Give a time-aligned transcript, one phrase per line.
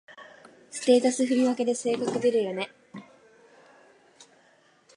[0.71, 2.71] ステータス振り分けで性格出るよね